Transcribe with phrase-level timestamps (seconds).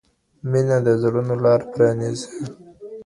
[0.51, 2.27] مينه د زړونو لار پرانيزي.